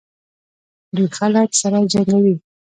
دوی 0.95 1.07
خلک 1.17 1.49
سره 1.61 1.77
جنګوي. 1.91 2.35